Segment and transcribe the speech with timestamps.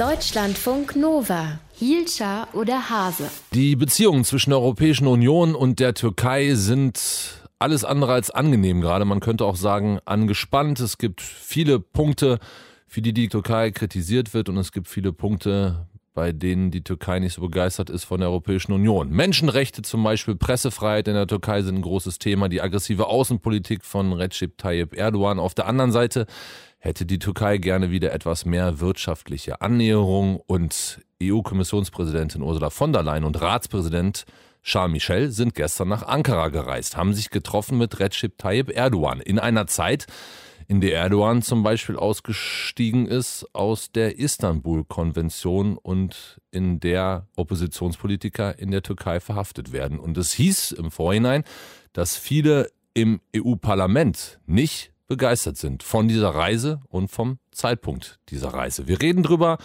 [0.00, 1.58] Deutschlandfunk Nova.
[1.74, 3.30] Hielscher oder Hase?
[3.52, 9.04] Die Beziehungen zwischen der Europäischen Union und der Türkei sind alles andere als angenehm gerade.
[9.04, 10.80] Man könnte auch sagen, angespannt.
[10.80, 12.38] Es gibt viele Punkte,
[12.86, 17.18] für die die Türkei kritisiert wird und es gibt viele Punkte, bei denen die Türkei
[17.18, 19.10] nicht so begeistert ist von der Europäischen Union.
[19.10, 24.14] Menschenrechte zum Beispiel, Pressefreiheit in der Türkei sind ein großes Thema, die aggressive Außenpolitik von
[24.14, 25.38] Recep Tayyip Erdogan.
[25.38, 26.26] Auf der anderen Seite
[26.80, 33.24] hätte die Türkei gerne wieder etwas mehr wirtschaftliche Annäherung und EU-Kommissionspräsidentin Ursula von der Leyen
[33.24, 34.24] und Ratspräsident
[34.62, 39.38] Charles Michel sind gestern nach Ankara gereist, haben sich getroffen mit Recep Tayyip Erdogan in
[39.38, 40.06] einer Zeit,
[40.68, 48.70] in der Erdogan zum Beispiel ausgestiegen ist aus der Istanbul-Konvention und in der Oppositionspolitiker in
[48.70, 49.98] der Türkei verhaftet werden.
[49.98, 51.42] Und es hieß im Vorhinein,
[51.92, 58.86] dass viele im EU-Parlament nicht begeistert sind von dieser Reise und vom Zeitpunkt dieser Reise.
[58.86, 59.58] Wir reden drüber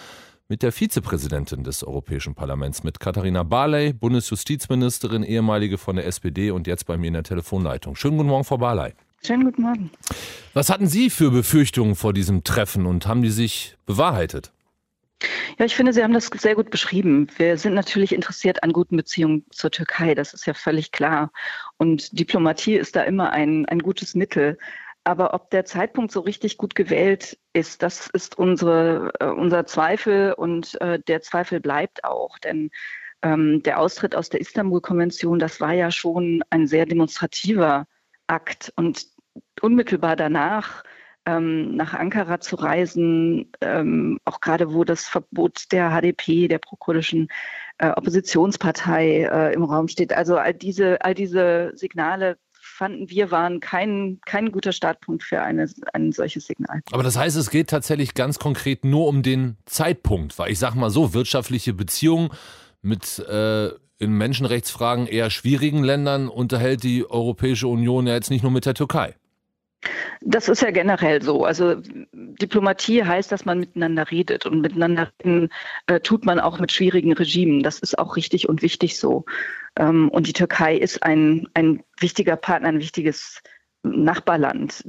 [0.49, 6.65] mit der Vizepräsidentin des Europäischen Parlaments, mit Katharina Barley, Bundesjustizministerin, ehemalige von der SPD und
[6.65, 7.95] jetzt bei mir in der Telefonleitung.
[7.95, 8.93] Schönen guten Morgen, Frau Barley.
[9.23, 9.91] Schönen guten Morgen.
[10.55, 14.51] Was hatten Sie für Befürchtungen vor diesem Treffen und haben die sich bewahrheitet?
[15.59, 17.27] Ja, ich finde, Sie haben das sehr gut beschrieben.
[17.37, 21.31] Wir sind natürlich interessiert an guten Beziehungen zur Türkei, das ist ja völlig klar.
[21.77, 24.57] Und Diplomatie ist da immer ein, ein gutes Mittel.
[25.05, 30.33] Aber ob der Zeitpunkt so richtig gut gewählt ist, das ist unsere, äh, unser Zweifel
[30.33, 32.39] und äh, der Zweifel bleibt auch.
[32.39, 32.71] Denn
[33.21, 37.85] ähm, der Austritt aus der Istanbul-Konvention, das war ja schon ein sehr demonstrativer
[38.27, 38.73] Akt.
[38.75, 39.05] Und
[39.61, 40.83] unmittelbar danach
[41.27, 47.29] ähm, nach Ankara zu reisen, ähm, auch gerade wo das Verbot der HDP, der prokurdischen
[47.77, 50.13] äh, Oppositionspartei äh, im Raum steht.
[50.13, 55.69] Also all diese, all diese Signale fanden wir, waren kein, kein guter Startpunkt für eine,
[55.93, 56.81] ein solches Signal.
[56.91, 60.77] Aber das heißt, es geht tatsächlich ganz konkret nur um den Zeitpunkt, weil ich sage
[60.77, 62.29] mal so, wirtschaftliche Beziehungen
[62.81, 68.51] mit äh, in Menschenrechtsfragen eher schwierigen Ländern unterhält die Europäische Union ja jetzt nicht nur
[68.51, 69.15] mit der Türkei.
[70.21, 71.45] Das ist ja generell so.
[71.45, 71.75] Also
[72.13, 75.49] Diplomatie heißt, dass man miteinander redet und miteinander reden,
[75.85, 77.61] äh, tut man auch mit schwierigen Regimen.
[77.61, 79.25] Das ist auch richtig und wichtig so.
[79.77, 83.41] Ähm, und die Türkei ist ein, ein wichtiger Partner, ein wichtiges
[83.83, 84.83] Nachbarland.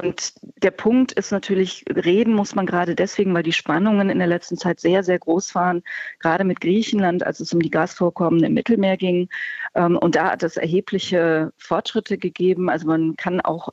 [0.00, 4.28] Und der Punkt ist natürlich, reden muss man gerade deswegen, weil die Spannungen in der
[4.28, 5.82] letzten Zeit sehr, sehr groß waren,
[6.20, 9.28] gerade mit Griechenland, als es um die Gasvorkommen im Mittelmeer ging.
[9.74, 12.70] Ähm, und da hat es erhebliche Fortschritte gegeben.
[12.70, 13.70] Also man kann auch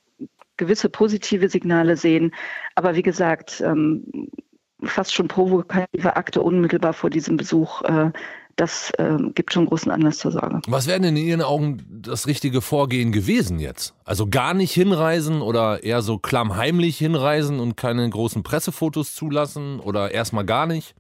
[0.58, 2.34] gewisse positive Signale sehen.
[2.74, 4.32] Aber wie gesagt, ähm,
[4.84, 8.12] fast schon provokative Akte unmittelbar vor diesem Besuch äh,
[8.56, 10.62] das äh, gibt schon großen Anlass zur Sorge.
[10.68, 13.94] Was wäre denn in Ihren Augen das richtige Vorgehen gewesen jetzt?
[14.06, 20.12] Also gar nicht hinreisen oder eher so klammheimlich hinreisen und keine großen Pressefotos zulassen oder
[20.12, 20.96] erstmal gar nicht?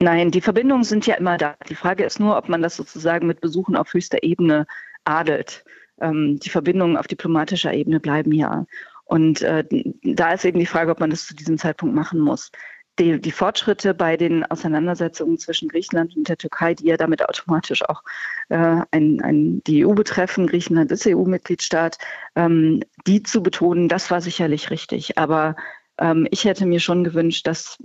[0.00, 1.56] Nein, die Verbindungen sind ja immer da.
[1.68, 4.66] Die Frage ist nur, ob man das sozusagen mit Besuchen auf höchster Ebene
[5.04, 5.64] adelt.
[6.00, 8.66] Ähm, die Verbindungen auf diplomatischer Ebene bleiben ja.
[9.06, 9.64] Und äh,
[10.02, 12.50] da ist eben die Frage, ob man das zu diesem Zeitpunkt machen muss
[12.98, 17.82] die, die Fortschritte bei den Auseinandersetzungen zwischen Griechenland und der Türkei, die ja damit automatisch
[17.88, 18.02] auch
[18.48, 21.98] äh, ein, ein, die EU betreffen, Griechenland ist EU-Mitgliedstaat,
[22.36, 25.18] ähm, die zu betonen, das war sicherlich richtig.
[25.18, 25.56] Aber
[25.98, 27.78] ähm, ich hätte mir schon gewünscht, dass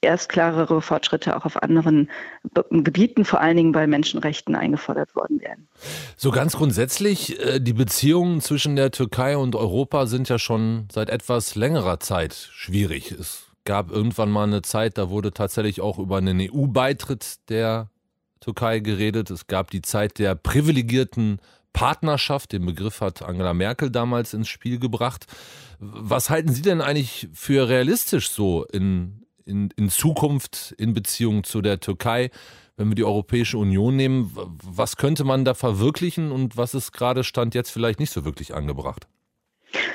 [0.00, 2.10] erst klarere Fortschritte auch auf anderen
[2.70, 5.68] Gebieten, vor allen Dingen bei Menschenrechten, eingefordert worden wären.
[6.16, 11.08] So ganz grundsätzlich, äh, die Beziehungen zwischen der Türkei und Europa sind ja schon seit
[11.08, 13.12] etwas längerer Zeit schwierig.
[13.12, 17.90] Es gab irgendwann mal eine Zeit, da wurde tatsächlich auch über einen EU-Beitritt der
[18.40, 19.30] Türkei geredet.
[19.30, 21.40] Es gab die Zeit der privilegierten
[21.72, 25.26] Partnerschaft, den Begriff hat Angela Merkel damals ins Spiel gebracht.
[25.78, 31.62] Was halten Sie denn eigentlich für realistisch so in, in, in Zukunft in Beziehung zu
[31.62, 32.30] der Türkei?
[32.76, 37.22] Wenn wir die Europäische Union nehmen, was könnte man da verwirklichen und was ist gerade
[37.22, 39.06] Stand jetzt vielleicht nicht so wirklich angebracht?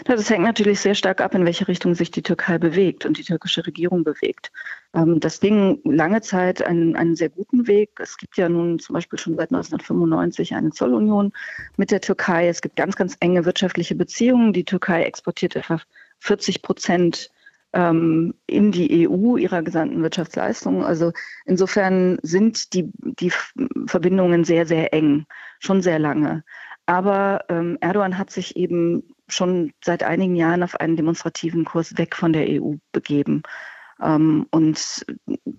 [0.05, 3.23] Das hängt natürlich sehr stark ab, in welche Richtung sich die Türkei bewegt und die
[3.23, 4.51] türkische Regierung bewegt.
[4.93, 7.91] Ähm, das ging lange Zeit einen, einen sehr guten Weg.
[7.99, 11.33] Es gibt ja nun zum Beispiel schon seit 1995 eine Zollunion
[11.77, 12.47] mit der Türkei.
[12.47, 14.53] Es gibt ganz, ganz enge wirtschaftliche Beziehungen.
[14.53, 15.79] Die Türkei exportiert etwa
[16.19, 17.29] 40 Prozent
[17.73, 20.83] ähm, in die EU ihrer gesamten Wirtschaftsleistungen.
[20.83, 21.11] Also
[21.45, 23.31] insofern sind die, die
[23.85, 25.25] Verbindungen sehr, sehr eng,
[25.59, 26.43] schon sehr lange.
[26.85, 32.15] Aber ähm, Erdogan hat sich eben schon seit einigen Jahren auf einen demonstrativen Kurs weg
[32.15, 33.43] von der EU begeben.
[34.01, 35.05] Ähm, und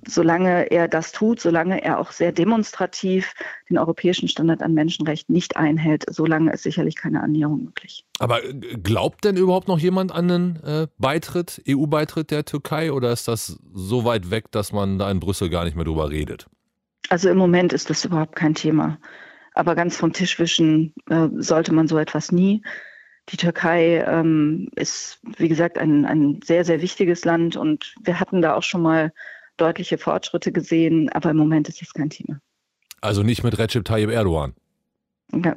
[0.07, 3.35] solange er das tut, solange er auch sehr demonstrativ
[3.69, 8.05] den europäischen Standard an Menschenrechten nicht einhält, solange ist sicherlich keine Annäherung möglich.
[8.19, 8.41] Aber
[8.83, 13.59] glaubt denn überhaupt noch jemand an den äh, Beitritt, EU-Beitritt der Türkei oder ist das
[13.73, 16.47] so weit weg, dass man da in Brüssel gar nicht mehr drüber redet?
[17.09, 18.99] Also im Moment ist das überhaupt kein Thema.
[19.55, 22.63] Aber ganz vom Tisch wischen äh, sollte man so etwas nie.
[23.31, 28.41] Die Türkei ähm, ist, wie gesagt, ein, ein sehr, sehr wichtiges Land und wir hatten
[28.41, 29.13] da auch schon mal
[29.59, 32.41] deutliche Fortschritte gesehen, aber im Moment ist das kein Thema.
[33.01, 34.55] Also nicht mit Recep Tayyip Erdogan?
[35.33, 35.57] Ja,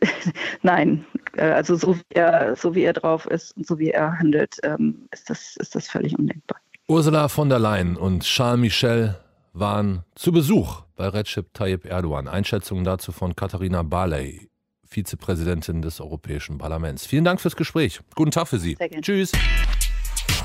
[0.62, 1.04] nein,
[1.36, 4.58] äh, also so wie, er, so wie er drauf ist und so wie er handelt,
[4.62, 6.60] ähm, ist, das, ist das völlig undenkbar.
[6.88, 9.16] Ursula von der Leyen und Charles Michel
[9.52, 12.28] waren zu Besuch bei Recep Tayyip Erdogan.
[12.28, 14.48] Einschätzungen dazu von Katharina Barley,
[14.88, 17.06] Vizepräsidentin des Europäischen Parlaments.
[17.06, 18.00] Vielen Dank fürs Gespräch.
[18.14, 18.76] Guten Tag für Sie.
[19.00, 19.32] Tschüss.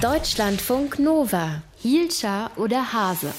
[0.02, 1.64] Deutschlandfunk Nova.
[1.78, 3.34] Hielscher oder Hase?